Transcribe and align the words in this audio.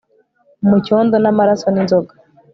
mucyondo 0.69 1.15
n'amaraso 1.19 1.67
n'inzoga 1.71 2.13